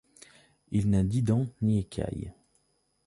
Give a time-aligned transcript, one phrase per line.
[0.71, 2.33] Il n'a ni dents ni écailles.